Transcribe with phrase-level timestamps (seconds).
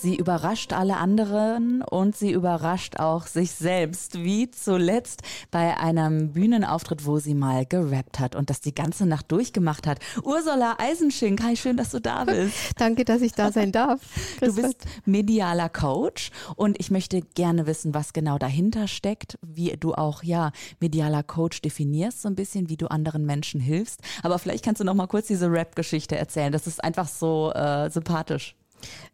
[0.00, 7.04] Sie überrascht alle anderen und sie überrascht auch sich selbst, wie zuletzt bei einem Bühnenauftritt,
[7.04, 9.98] wo sie mal gerappt hat und das die ganze Nacht durchgemacht hat.
[10.22, 12.54] Ursula Eisenschink, hi, schön, dass du da bist.
[12.76, 14.00] Danke, dass ich da sein darf.
[14.40, 19.94] Du bist medialer Coach und ich möchte gerne wissen, was genau dahinter steckt, wie du
[19.94, 24.00] auch ja medialer Coach definierst, so ein bisschen, wie du anderen Menschen hilfst.
[24.22, 26.52] Aber vielleicht kannst du noch mal kurz diese Rap-Geschichte erzählen.
[26.52, 28.54] Das ist einfach so äh, sympathisch.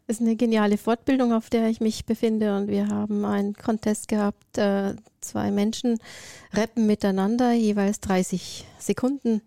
[0.06, 4.58] Ist eine geniale Fortbildung, auf der ich mich befinde und wir haben einen Contest gehabt.
[4.58, 5.98] Äh, zwei Menschen
[6.52, 9.40] rappen miteinander, jeweils 30 Sekunden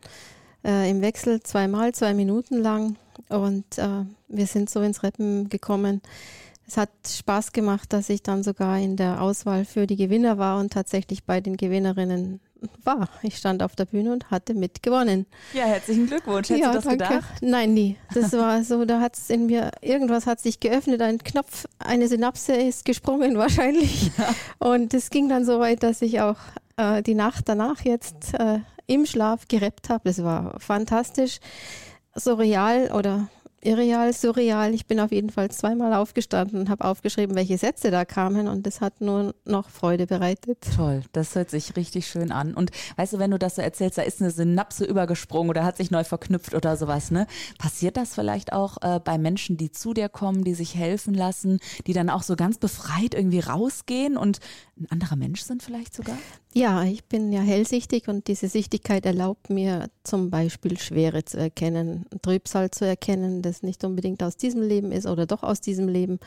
[0.66, 2.96] äh, im Wechsel, zweimal, zwei Minuten lang.
[3.30, 6.02] Und äh, wir sind so ins Rappen gekommen.
[6.68, 10.60] Es hat Spaß gemacht, dass ich dann sogar in der Auswahl für die Gewinner war
[10.60, 12.42] und tatsächlich bei den Gewinnerinnen
[12.84, 13.08] war.
[13.22, 15.28] Ich stand auf der Bühne und hatte mitgewonnen.
[15.54, 16.50] Ja, herzlichen Glückwunsch.
[16.50, 17.06] Hättest ja, du das danke.
[17.06, 17.42] gedacht?
[17.42, 17.96] Nein, nie.
[18.14, 22.08] Das war so, da hat es in mir, irgendwas hat sich geöffnet, ein Knopf, eine
[22.08, 24.12] Synapse ist gesprungen wahrscheinlich.
[24.18, 24.36] Ja.
[24.59, 26.38] Und es ging dann so weit, dass ich auch
[26.78, 30.02] äh, die Nacht danach jetzt äh, im Schlaf gereppt habe.
[30.06, 31.40] Das war fantastisch.
[32.16, 33.30] So real oder
[33.61, 34.73] irreal, surreal.
[34.73, 38.66] Ich bin auf jeden Fall zweimal aufgestanden und habe aufgeschrieben, welche Sätze da kamen und
[38.66, 40.59] das hat nur noch Freude bereitet.
[40.75, 42.53] Toll, das hört sich richtig schön an.
[42.53, 45.78] Und weißt du, wenn du das so erzählst, da ist eine Synapse übergesprungen oder hat
[45.78, 47.28] sich neu verknüpft oder sowas, ne?
[47.58, 51.59] Passiert das vielleicht auch äh, bei Menschen, die zu dir kommen, die sich helfen lassen,
[51.88, 54.39] die dann auch so ganz befreit irgendwie rausgehen und
[54.80, 56.17] ein anderer Mensch sind vielleicht sogar?
[56.58, 62.08] Ja, ich bin ja hellsichtig und diese Sichtigkeit erlaubt mir zum Beispiel Schwere zu erkennen,
[62.23, 66.17] Trübsal zu erkennen, das nicht unbedingt aus diesem Leben ist oder doch aus diesem Leben.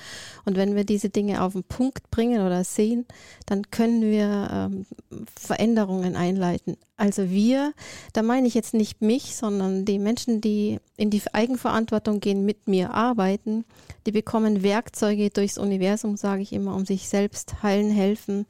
[0.44, 3.06] Und wenn wir diese Dinge auf den Punkt bringen oder sehen,
[3.46, 4.86] dann können wir ähm,
[5.34, 6.76] Veränderungen einleiten.
[6.96, 7.72] Also wir,
[8.12, 12.68] da meine ich jetzt nicht mich, sondern die Menschen, die in die Eigenverantwortung gehen, mit
[12.68, 13.64] mir arbeiten,
[14.06, 18.46] die bekommen Werkzeuge durchs Universum, sage ich immer, um sich selbst heilen, helfen,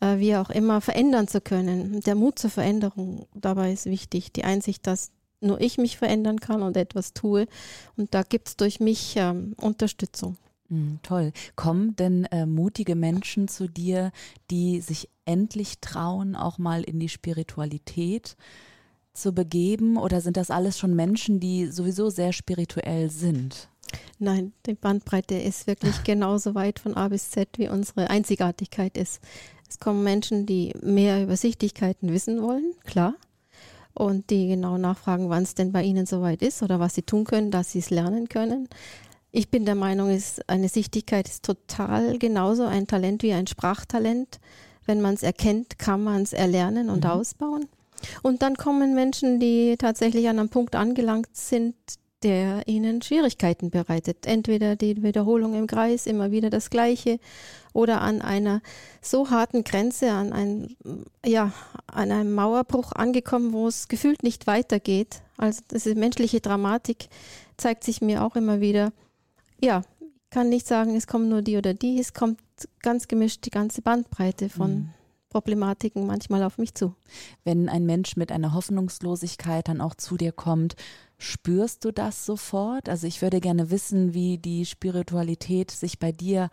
[0.00, 2.00] äh, wie auch immer, verändern zu können.
[2.00, 4.32] Der Mut zur Veränderung dabei ist wichtig.
[4.32, 7.46] Die Einsicht, dass nur ich mich verändern kann und etwas tue.
[7.96, 10.36] Und da gibt es durch mich ähm, Unterstützung.
[10.68, 11.32] Mm, toll.
[11.56, 14.12] Kommen denn äh, mutige Menschen zu dir,
[14.50, 18.36] die sich endlich trauen, auch mal in die Spiritualität
[19.12, 19.96] zu begeben?
[19.96, 23.68] Oder sind das alles schon Menschen, die sowieso sehr spirituell sind?
[24.18, 29.20] Nein, die Bandbreite ist wirklich genauso weit von A bis Z, wie unsere Einzigartigkeit ist.
[29.70, 33.14] Es kommen Menschen, die mehr über Sichtigkeiten wissen wollen, klar.
[33.94, 37.24] Und die genau nachfragen, wann es denn bei ihnen soweit ist oder was sie tun
[37.24, 38.68] können, dass sie es lernen können.
[39.30, 44.40] Ich bin der Meinung, ist, eine Sichtigkeit ist total genauso ein Talent wie ein Sprachtalent.
[44.86, 47.10] Wenn man es erkennt, kann man es erlernen und mhm.
[47.10, 47.68] ausbauen.
[48.22, 51.76] Und dann kommen Menschen, die tatsächlich an einem Punkt angelangt sind,
[52.22, 54.26] der ihnen Schwierigkeiten bereitet.
[54.26, 57.18] Entweder die Wiederholung im Kreis, immer wieder das Gleiche,
[57.72, 58.62] oder an einer
[59.00, 60.76] so harten Grenze, an, ein,
[61.24, 61.52] ja,
[61.86, 65.22] an einem Mauerbruch angekommen, wo es gefühlt nicht weitergeht.
[65.36, 67.08] Also diese menschliche Dramatik
[67.56, 68.92] zeigt sich mir auch immer wieder.
[69.60, 72.40] Ja, ich kann nicht sagen, es kommen nur die oder die, es kommt
[72.82, 74.90] ganz gemischt die ganze Bandbreite von mhm.
[75.30, 76.94] Problematiken manchmal auf mich zu.
[77.44, 80.74] Wenn ein Mensch mit einer Hoffnungslosigkeit dann auch zu dir kommt,
[81.18, 82.88] spürst du das sofort?
[82.88, 86.50] Also ich würde gerne wissen, wie die Spiritualität sich bei dir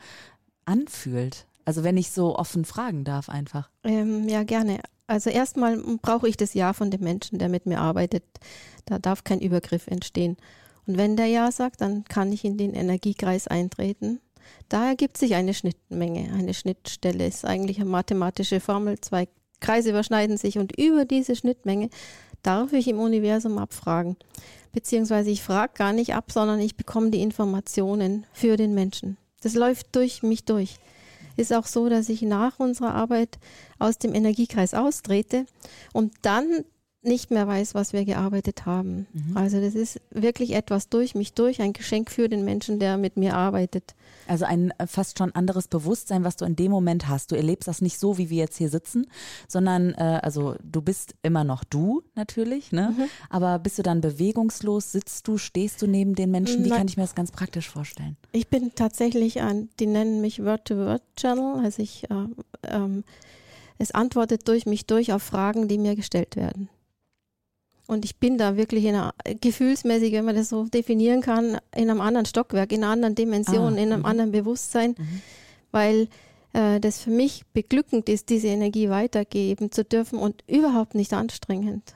[0.66, 1.48] anfühlt.
[1.66, 3.70] Also wenn ich so offen fragen darf einfach.
[3.84, 4.80] Ähm, ja, gerne.
[5.08, 8.24] Also erstmal brauche ich das Ja von dem Menschen, der mit mir arbeitet.
[8.86, 10.38] Da darf kein Übergriff entstehen.
[10.86, 14.20] Und wenn der Ja sagt, dann kann ich in den Energiekreis eintreten
[14.69, 16.31] da ergibt sich eine Schnittmenge.
[16.34, 19.00] Eine Schnittstelle ist eigentlich eine mathematische Formel.
[19.00, 19.28] Zwei
[19.59, 21.90] Kreise überschneiden sich und über diese Schnittmenge
[22.44, 24.17] darf ich im Universum abfragen.
[24.72, 29.17] Beziehungsweise ich frage gar nicht ab, sondern ich bekomme die Informationen für den Menschen.
[29.41, 30.76] Das läuft durch mich durch.
[31.35, 33.38] Ist auch so, dass ich nach unserer Arbeit
[33.79, 35.46] aus dem Energiekreis austrete
[35.94, 36.66] und dann
[37.03, 39.08] nicht mehr weiß, was wir gearbeitet haben.
[39.14, 39.38] Mhm.
[39.38, 43.17] Also das ist wirklich etwas durch mich durch, ein Geschenk für den Menschen, der mit
[43.17, 43.96] mir arbeitet.
[44.28, 47.32] Also ein äh, fast schon anderes Bewusstsein, was du in dem Moment hast.
[47.32, 49.08] Du erlebst das nicht so, wie wir jetzt hier sitzen,
[49.47, 52.94] sondern äh, also du bist immer noch du natürlich, ne?
[52.97, 53.03] Mhm.
[53.29, 54.91] Aber bist du dann bewegungslos?
[54.91, 56.66] Sitzt du, stehst du neben den Menschen?
[56.66, 58.17] Wie kann ich mir das ganz praktisch vorstellen?
[58.32, 62.26] Ich bin tatsächlich ein, die nennen mich Word-to-Word-Channel, also ich äh,
[62.64, 63.03] ähm,
[63.79, 66.70] es antwortet durch mich durch auf Fragen, die mir gestellt werden.
[67.87, 71.89] Und ich bin da wirklich in einer, gefühlsmäßig, wenn man das so definieren kann, in
[71.89, 74.05] einem anderen Stockwerk, in einer anderen Dimension, ah, in einem mhm.
[74.05, 75.22] anderen Bewusstsein, mhm.
[75.72, 76.07] weil
[76.53, 81.95] äh, das für mich beglückend ist, diese Energie weitergeben zu dürfen und überhaupt nicht anstrengend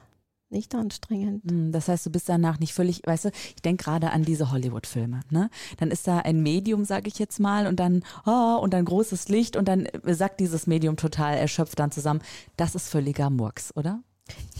[0.52, 1.50] nicht anstrengend.
[1.50, 4.52] Hm, das heißt, du bist danach nicht völlig, weißt du, ich denke gerade an diese
[4.52, 5.50] Hollywood-Filme, ne?
[5.78, 9.30] Dann ist da ein Medium, sage ich jetzt mal, und dann, oh, und dann großes
[9.30, 12.22] Licht und dann sagt dieses Medium total erschöpft dann zusammen.
[12.58, 14.04] Das ist völliger Murks, oder?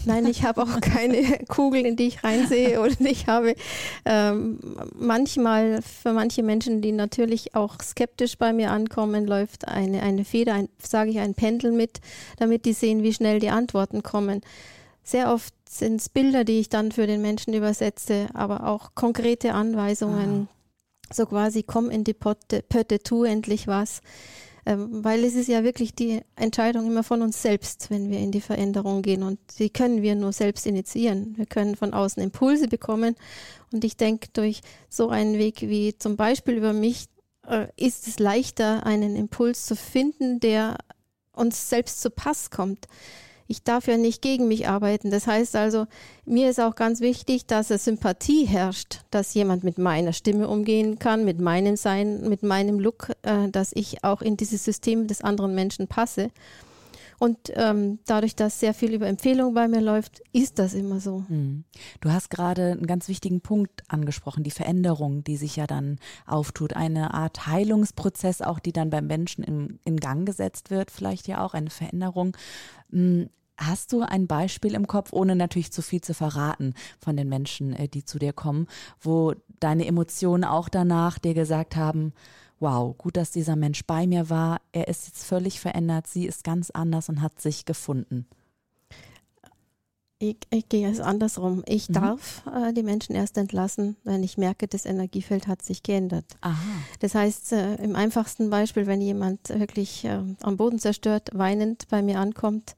[0.04, 2.80] Nein, ich habe auch keine Kugel, in die ich reinsehe.
[2.82, 3.54] Und ich habe
[4.04, 4.58] ähm,
[4.94, 10.54] manchmal für manche Menschen, die natürlich auch skeptisch bei mir ankommen, läuft eine, eine Feder,
[10.54, 12.00] ein, sage ich, ein Pendel mit,
[12.38, 14.40] damit die sehen, wie schnell die Antworten kommen.
[15.04, 19.54] Sehr oft sind es Bilder, die ich dann für den Menschen übersetze, aber auch konkrete
[19.54, 20.48] Anweisungen.
[20.48, 21.14] Ah.
[21.14, 24.00] So quasi, komm in die Potte, Pötte, tu endlich was.
[24.64, 28.30] Ähm, weil es ist ja wirklich die Entscheidung immer von uns selbst, wenn wir in
[28.30, 29.22] die Veränderung gehen.
[29.22, 31.36] Und die können wir nur selbst initiieren.
[31.36, 33.16] Wir können von außen Impulse bekommen.
[33.72, 37.06] Und ich denke, durch so einen Weg wie zum Beispiel über mich
[37.48, 40.78] äh, ist es leichter, einen Impuls zu finden, der
[41.32, 42.86] uns selbst zu Pass kommt
[43.46, 45.10] ich darf ja nicht gegen mich arbeiten.
[45.10, 45.86] Das heißt also,
[46.24, 50.98] mir ist auch ganz wichtig, dass es Sympathie herrscht, dass jemand mit meiner Stimme umgehen
[50.98, 55.20] kann, mit meinem Sein, mit meinem Look, äh, dass ich auch in dieses System des
[55.20, 56.30] anderen Menschen passe.
[57.22, 61.22] Und ähm, dadurch, dass sehr viel über Empfehlungen bei mir läuft, ist das immer so.
[61.28, 61.62] Hm.
[62.00, 66.74] Du hast gerade einen ganz wichtigen Punkt angesprochen, die Veränderung, die sich ja dann auftut.
[66.74, 71.44] Eine Art Heilungsprozess, auch die dann beim Menschen in, in Gang gesetzt wird, vielleicht ja
[71.44, 72.36] auch eine Veränderung.
[72.90, 77.28] Hm, Hast du ein Beispiel im Kopf, ohne natürlich zu viel zu verraten von den
[77.28, 78.66] Menschen, äh, die zu dir kommen,
[79.00, 82.14] wo deine Emotionen auch danach dir gesagt haben,
[82.62, 86.44] wow, gut, dass dieser Mensch bei mir war, er ist jetzt völlig verändert, sie ist
[86.44, 88.26] ganz anders und hat sich gefunden?
[90.18, 91.64] Ich, ich gehe es andersrum.
[91.66, 91.94] Ich mhm.
[91.94, 96.24] darf äh, die Menschen erst entlassen, wenn ich merke, das Energiefeld hat sich geändert.
[96.42, 96.56] Aha.
[97.00, 102.02] Das heißt, äh, im einfachsten Beispiel, wenn jemand wirklich äh, am Boden zerstört, weinend bei
[102.02, 102.76] mir ankommt,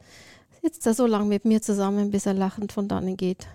[0.62, 3.46] sitzt er so lange mit mir zusammen, bis er lachend von dannen geht.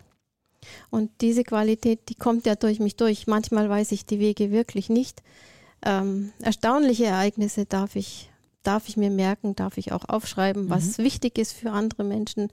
[0.91, 3.25] Und diese Qualität, die kommt ja durch mich durch.
[3.25, 5.23] Manchmal weiß ich die Wege wirklich nicht.
[5.83, 8.29] Ähm, erstaunliche Ereignisse darf ich,
[8.63, 10.69] darf ich mir merken, darf ich auch aufschreiben, mhm.
[10.69, 12.49] was wichtig ist für andere Menschen,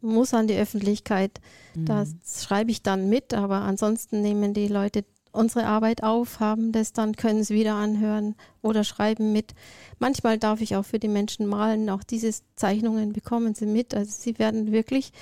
[0.00, 1.40] muss an die Öffentlichkeit.
[1.74, 1.86] Mhm.
[1.86, 2.14] Das
[2.44, 7.14] schreibe ich dann mit, aber ansonsten nehmen die Leute unsere Arbeit auf, haben das dann,
[7.14, 9.54] können es wieder anhören oder schreiben mit.
[9.98, 13.94] Manchmal darf ich auch für die Menschen malen, auch diese Zeichnungen bekommen sie mit.
[13.94, 15.12] Also sie werden wirklich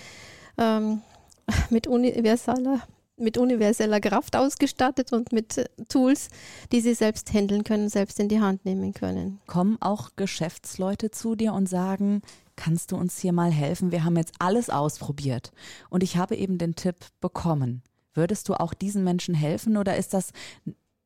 [0.59, 1.03] ähm,
[1.71, 2.81] mit universaler
[3.17, 6.29] mit universeller Kraft ausgestattet und mit Tools,
[6.73, 9.41] die sie selbst handeln können, selbst in die Hand nehmen können.
[9.47, 12.23] Kommen auch Geschäftsleute zu dir und sagen,
[12.57, 13.93] kannst du uns hier mal helfen?
[13.93, 15.53] Wir haben jetzt alles ausprobiert
[15.89, 17.83] und ich habe eben den Tipp bekommen.
[18.15, 20.33] Würdest du auch diesen Menschen helfen oder ist das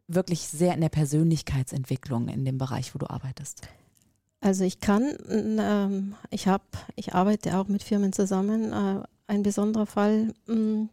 [0.07, 3.63] wirklich sehr in der Persönlichkeitsentwicklung in dem Bereich, wo du arbeitest?
[4.41, 6.65] Also ich kann, ähm, ich habe,
[6.97, 8.73] ich arbeite auch mit Firmen zusammen.
[8.73, 10.89] Äh, ein besonderer Fall mh, mm,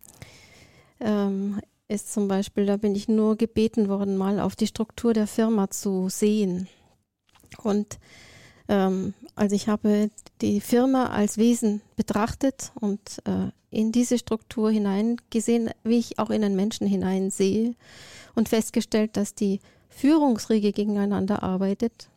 [0.99, 5.27] ähm, ist zum Beispiel, da bin ich nur gebeten worden, mal auf die Struktur der
[5.27, 6.67] Firma zu sehen.
[7.63, 7.99] Und
[8.67, 10.09] ähm, also ich habe
[10.41, 16.41] die Firma als Wesen betrachtet und äh, in diese Struktur hineingesehen, wie ich auch in
[16.41, 17.75] den Menschen hineinsehe
[18.35, 22.09] und festgestellt, dass die Führungsriege gegeneinander arbeitet.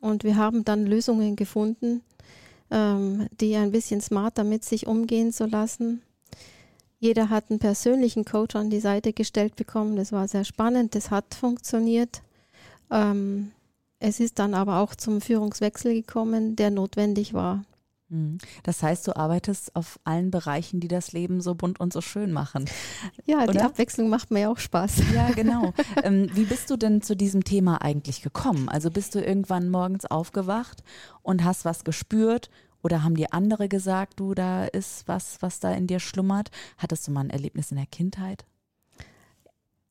[0.00, 2.02] Und wir haben dann Lösungen gefunden,
[2.70, 6.02] ähm, die ein bisschen smarter mit sich umgehen zu lassen.
[7.04, 9.94] Jeder hat einen persönlichen Coach an die Seite gestellt bekommen.
[9.94, 10.94] Das war sehr spannend.
[10.94, 12.22] Das hat funktioniert.
[12.90, 13.50] Ähm,
[13.98, 17.62] es ist dann aber auch zum Führungswechsel gekommen, der notwendig war.
[18.08, 18.38] Mhm.
[18.62, 22.32] Das heißt, du arbeitest auf allen Bereichen, die das Leben so bunt und so schön
[22.32, 22.64] machen.
[23.26, 25.02] Ja, die Abwechslung macht mir ja auch Spaß.
[25.14, 25.74] Ja, genau.
[26.04, 28.70] ähm, wie bist du denn zu diesem Thema eigentlich gekommen?
[28.70, 30.82] Also bist du irgendwann morgens aufgewacht
[31.20, 32.48] und hast was gespürt
[32.84, 36.50] oder haben dir andere gesagt, du, da ist was, was da in dir schlummert?
[36.76, 38.44] Hattest du mal ein Erlebnis in der Kindheit?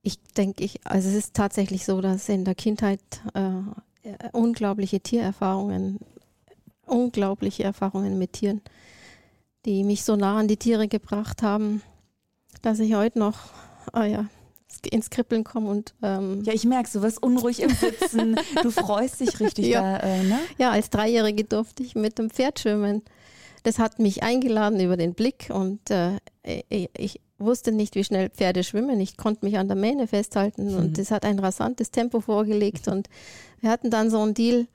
[0.04, 3.00] Ich denke, ich, also es ist tatsächlich so, dass in der Kindheit
[3.34, 3.50] äh,
[4.04, 6.00] äh, unglaubliche Tiererfahrungen,
[6.86, 8.62] unglaubliche Erfahrungen mit Tieren,
[9.66, 11.82] die mich so nah an die Tiere gebracht haben,
[12.62, 13.38] dass ich heute noch,
[13.92, 14.28] ah ja,
[14.92, 19.20] ins Kribbeln komme und ähm, ja, ich merke, du wirst unruhig im Sitzen, du freust
[19.20, 19.82] dich richtig ja.
[19.82, 20.40] da, äh, ne?
[20.58, 23.04] Ja, als Dreijährige durfte ich mit dem Pferd schwimmen.
[23.64, 28.64] Das hat mich eingeladen über den Blick und äh, ich, wusste nicht, wie schnell Pferde
[28.64, 29.00] schwimmen.
[29.00, 30.78] Ich konnte mich an der Mähne festhalten mhm.
[30.78, 33.10] und es hat ein rasantes Tempo vorgelegt und
[33.60, 34.68] wir hatten dann so einen Deal,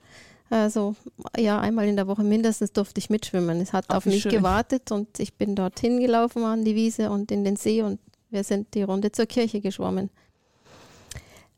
[0.49, 0.95] Also
[1.37, 3.61] ja, einmal in der Woche mindestens durfte ich mitschwimmen.
[3.61, 4.31] Es hat Ach, auf mich schön.
[4.31, 8.43] gewartet und ich bin dorthin gelaufen an die Wiese und in den See und wir
[8.43, 10.09] sind die Runde zur Kirche geschwommen.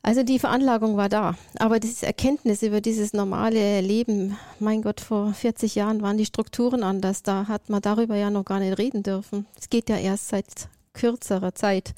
[0.03, 5.31] Also die Veranlagung war da, aber diese Erkenntnis über dieses normale Leben, mein Gott, vor
[5.33, 9.03] 40 Jahren waren die Strukturen anders, da hat man darüber ja noch gar nicht reden
[9.03, 9.45] dürfen.
[9.59, 11.93] Es geht ja erst seit kürzerer Zeit.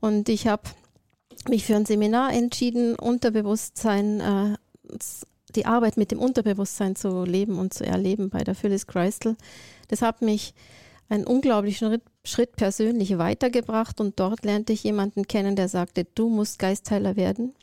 [0.00, 0.64] Und ich habe
[1.48, 4.56] mich für ein Seminar entschieden, Unterbewusstsein, äh,
[5.54, 9.36] die Arbeit mit dem Unterbewusstsein zu leben und zu erleben bei der Phyllis Kreisel.
[9.86, 10.52] Das hat mich
[11.08, 16.28] einen unglaublichen Schritt, Schritt persönlich weitergebracht und dort lernte ich jemanden kennen, der sagte, du
[16.28, 17.54] musst Geistheiler werden.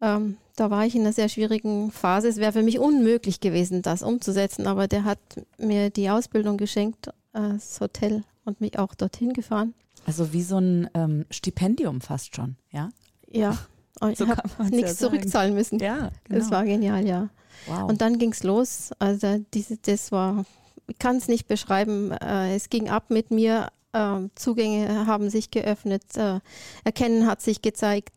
[0.00, 2.28] Ähm, da war ich in einer sehr schwierigen Phase.
[2.28, 5.18] Es wäre für mich unmöglich gewesen, das umzusetzen, aber der hat
[5.58, 9.74] mir die Ausbildung geschenkt, äh, das Hotel und mich auch dorthin gefahren.
[10.06, 12.90] Also wie so ein ähm, Stipendium fast schon, ja?
[13.30, 13.58] Ja,
[14.00, 15.78] und So ich habe nichts ja zurückzahlen müssen.
[15.80, 17.28] Ja, Das war genial, ja.
[17.66, 17.88] wow.
[17.88, 18.90] Und dann ging es los.
[18.98, 20.67] Also diese, das war, ich
[20.98, 22.12] kann es nicht beschreiben.
[22.12, 23.68] Äh, es ging ab mit mir.
[23.92, 26.16] Äh, Zugänge haben sich geöffnet.
[26.16, 26.40] Äh,
[26.84, 28.12] Erkennen hat sich gezeigt.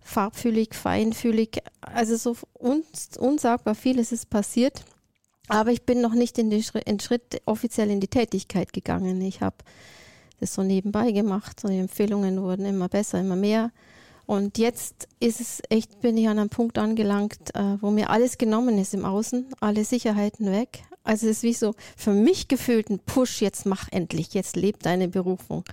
[0.00, 1.62] Farbfühlig, feinfühlig.
[1.80, 4.84] Also so uns, unsagbar vieles ist passiert.
[5.48, 9.20] Aber ich bin noch nicht in den Schritt, in Schritt offiziell in die Tätigkeit gegangen.
[9.20, 9.56] Ich habe
[10.40, 13.70] das so nebenbei gemacht und die Empfehlungen wurden immer besser, immer mehr.
[14.26, 18.38] Und jetzt ist es echt, bin ich an einem Punkt angelangt, äh, wo mir alles
[18.38, 20.82] genommen ist im Außen, alle Sicherheiten weg.
[21.06, 24.82] Also es ist wie so für mich gefühlt ein Push, jetzt mach endlich, jetzt leb
[24.82, 25.64] deine Berufung.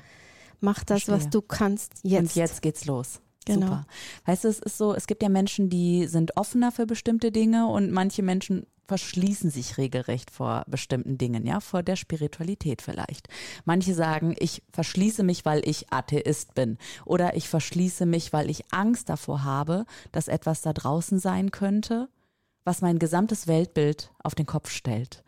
[0.61, 1.31] Mach das, was Verstehe.
[1.31, 2.21] du kannst, jetzt.
[2.21, 3.19] Und jetzt geht's los.
[3.45, 3.65] Genau.
[3.65, 3.85] Super.
[4.25, 7.67] Weißt du, es ist so, es gibt ja Menschen, die sind offener für bestimmte Dinge
[7.67, 13.27] und manche Menschen verschließen sich regelrecht vor bestimmten Dingen, ja, vor der Spiritualität vielleicht.
[13.65, 18.71] Manche sagen, ich verschließe mich, weil ich Atheist bin oder ich verschließe mich, weil ich
[18.71, 22.09] Angst davor habe, dass etwas da draußen sein könnte,
[22.63, 25.23] was mein gesamtes Weltbild auf den Kopf stellt.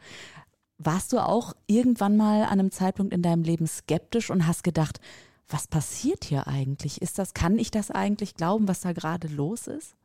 [0.78, 5.00] Warst du auch irgendwann mal an einem Zeitpunkt in deinem Leben skeptisch und hast gedacht,
[5.48, 7.02] was passiert hier eigentlich?
[7.02, 9.96] Ist das, kann ich das eigentlich glauben, was da gerade los ist?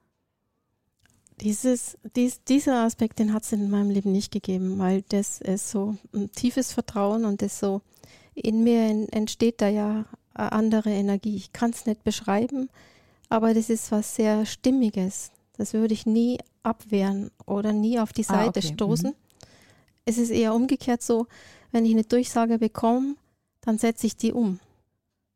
[1.41, 5.71] Dieses, dies, dieser Aspekt, den hat es in meinem Leben nicht gegeben, weil das ist
[5.71, 7.81] so ein tiefes Vertrauen und das so,
[8.35, 11.37] in mir en- entsteht da ja eine andere Energie.
[11.37, 12.69] Ich kann es nicht beschreiben,
[13.31, 15.31] aber das ist was sehr Stimmiges.
[15.61, 18.73] Das würde ich nie abwehren oder nie auf die Ah, Seite okay.
[18.73, 19.14] stoßen.
[20.07, 21.26] Es ist eher umgekehrt so,
[21.71, 23.17] wenn ich eine Durchsage bekomme,
[23.61, 24.59] dann setze ich die um,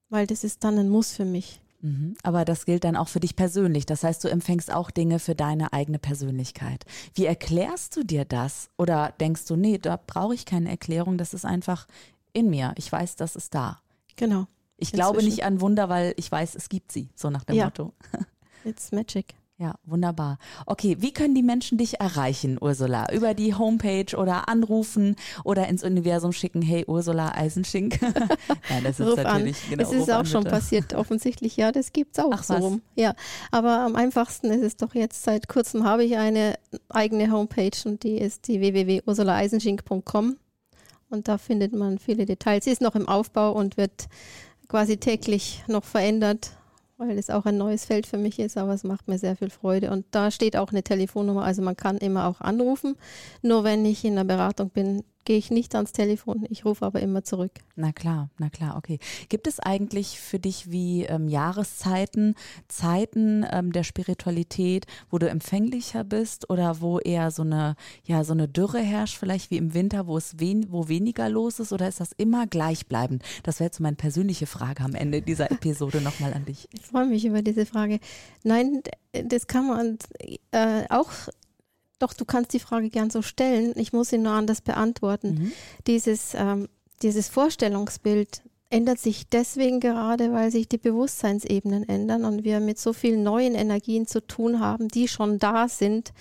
[0.08, 1.60] weil das ist dann ein Muss für mich.
[1.82, 2.14] Mhm.
[2.22, 3.84] Aber das gilt dann auch für dich persönlich.
[3.84, 6.86] Das heißt, du empfängst auch Dinge für deine eigene Persönlichkeit.
[7.14, 8.70] Wie erklärst du dir das?
[8.78, 11.86] Oder denkst du, nee, da brauche ich keine Erklärung, das ist einfach
[12.32, 12.72] in mir.
[12.78, 13.82] Ich weiß, das ist da.
[14.16, 14.46] Genau.
[14.78, 15.34] Ich glaube Inzwischen.
[15.36, 17.66] nicht an Wunder, weil ich weiß, es gibt sie, so nach dem Ja.
[17.66, 17.92] Motto.
[18.64, 19.34] It's magic.
[19.56, 20.38] Ja, wunderbar.
[20.66, 23.12] Okay, wie können die Menschen dich erreichen, Ursula?
[23.12, 28.02] Über die Homepage oder anrufen oder ins Universum schicken, hey Ursula Eisenschink.
[28.68, 29.24] Nein, das ist Ruf an.
[29.24, 29.82] natürlich genau.
[29.84, 30.56] es ist auch an, schon bitte.
[30.56, 31.56] passiert, offensichtlich.
[31.56, 32.62] Ja, das gibt's auch Ach, so was?
[32.62, 32.82] rum.
[32.96, 33.14] Ja,
[33.52, 36.54] aber am einfachsten ist es doch jetzt, seit kurzem habe ich eine
[36.88, 40.36] eigene Homepage und die ist die www.ursulaeisenschink.com
[41.10, 42.64] und da findet man viele Details.
[42.64, 44.08] Sie ist noch im Aufbau und wird
[44.66, 46.56] quasi täglich noch verändert,
[47.08, 49.50] weil es auch ein neues Feld für mich ist, aber es macht mir sehr viel
[49.50, 49.90] Freude.
[49.90, 52.96] Und da steht auch eine Telefonnummer, also man kann immer auch anrufen.
[53.42, 57.00] Nur wenn ich in der Beratung bin, gehe ich nicht ans Telefon, ich rufe aber
[57.00, 57.52] immer zurück.
[57.76, 58.98] Na klar, na klar, okay.
[59.28, 62.34] Gibt es eigentlich für dich wie ähm, Jahreszeiten,
[62.68, 68.32] Zeiten ähm, der Spiritualität, wo du empfänglicher bist oder wo eher so eine, ja, so
[68.32, 71.88] eine Dürre herrscht, vielleicht wie im Winter, wo es wen, wo weniger los ist oder
[71.88, 73.22] ist das immer gleichbleibend?
[73.42, 76.68] Das wäre jetzt meine persönliche Frage am Ende dieser Episode nochmal an dich.
[76.72, 77.98] Ich freue mich über diese Frage.
[78.42, 79.98] Nein, das kann man
[80.50, 81.10] äh, auch,
[81.98, 83.72] doch du kannst die Frage gern so stellen.
[83.76, 85.34] Ich muss sie nur anders beantworten.
[85.34, 85.52] Mhm.
[85.86, 86.68] Dieses, ähm,
[87.02, 92.92] dieses Vorstellungsbild ändert sich deswegen gerade, weil sich die Bewusstseinsebenen ändern und wir mit so
[92.92, 96.12] vielen neuen Energien zu tun haben, die schon da sind.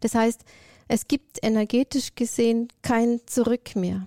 [0.00, 0.42] Das heißt,
[0.86, 4.06] es gibt energetisch gesehen kein Zurück mehr.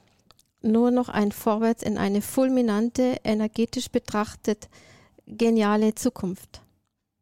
[0.62, 4.70] Nur noch ein Vorwärts in eine fulminante, energetisch betrachtet
[5.26, 6.62] geniale Zukunft.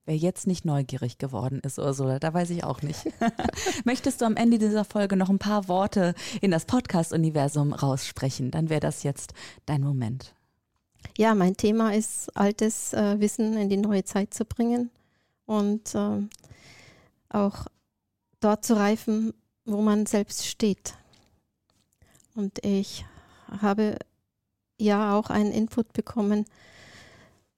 [0.06, 3.08] Wer jetzt nicht neugierig geworden ist, Ursula, da weiß ich auch nicht.
[3.86, 8.52] Möchtest du am Ende dieser Folge noch ein paar Worte in das Podcast-Universum raussprechen?
[8.52, 9.34] Dann wäre das jetzt
[9.66, 10.36] dein Moment.
[11.18, 14.92] Ja, mein Thema ist, altes äh, Wissen in die neue Zeit zu bringen
[15.48, 16.30] und ähm,
[17.30, 17.66] auch
[18.42, 19.34] dort zu reifen,
[19.66, 20.94] wo man selbst steht.
[22.36, 23.06] Und ich
[23.60, 23.98] habe
[24.78, 26.46] ja auch einen Input bekommen,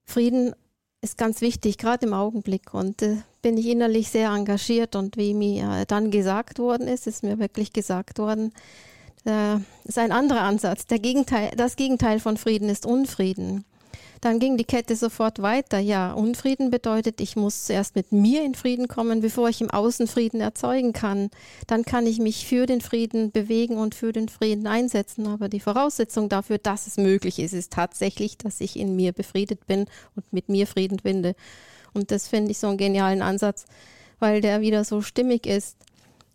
[0.04, 0.54] Frieden
[1.00, 2.74] ist ganz wichtig, gerade im Augenblick.
[2.74, 4.96] Und äh, bin ich innerlich sehr engagiert.
[4.96, 8.52] Und wie mir dann gesagt worden ist, ist mir wirklich gesagt worden,
[9.24, 10.86] äh, ist ein anderer Ansatz.
[10.86, 13.64] Der Gegenteil, das Gegenteil von Frieden ist Unfrieden.
[14.20, 15.78] Dann ging die Kette sofort weiter.
[15.78, 20.06] Ja, Unfrieden bedeutet, ich muss zuerst mit mir in Frieden kommen, bevor ich im Außen
[20.06, 21.30] Frieden erzeugen kann.
[21.66, 25.26] Dann kann ich mich für den Frieden bewegen und für den Frieden einsetzen.
[25.26, 29.66] Aber die Voraussetzung dafür, dass es möglich ist, ist tatsächlich, dass ich in mir befriedet
[29.66, 31.34] bin und mit mir Frieden finde.
[31.94, 33.66] Und das finde ich so einen genialen Ansatz,
[34.18, 35.76] weil der wieder so stimmig ist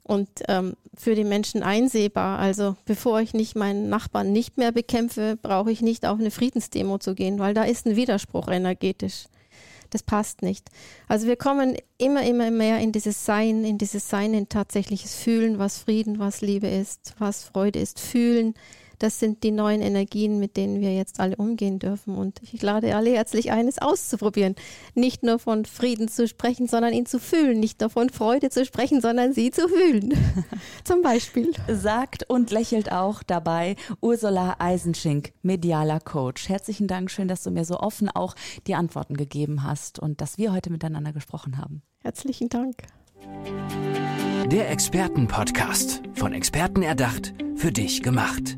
[0.04, 2.40] und ähm, für die Menschen einsehbar.
[2.40, 6.98] Also bevor ich nicht meinen Nachbarn nicht mehr bekämpfe, brauche ich nicht auf eine Friedensdemo
[6.98, 9.26] zu gehen, weil da ist ein Widerspruch energetisch.
[9.90, 10.70] Das passt nicht.
[11.08, 15.60] Also wir kommen immer, immer mehr in dieses Sein, in dieses Sein, in tatsächliches Fühlen,
[15.60, 18.56] was Frieden, was Liebe ist, was Freude ist, fühlen,
[19.04, 22.16] das sind die neuen Energien, mit denen wir jetzt alle umgehen dürfen.
[22.16, 24.56] Und ich lade alle herzlich ein, es auszuprobieren.
[24.96, 27.60] Nicht nur von Frieden zu sprechen, sondern ihn zu fühlen.
[27.60, 30.14] Nicht nur von Freude zu sprechen, sondern sie zu fühlen.
[30.86, 31.52] Zum Beispiel.
[31.68, 36.48] Sagt und lächelt auch dabei Ursula Eisenschink, medialer Coach.
[36.48, 38.36] Herzlichen Dank, schön, dass du mir so offen auch
[38.68, 41.82] die Antworten gegeben hast und dass wir heute miteinander gesprochen haben.
[42.00, 42.78] Herzlichen Dank.
[44.50, 46.04] Der Expertenpodcast.
[46.14, 48.58] Von Experten erdacht, für dich gemacht.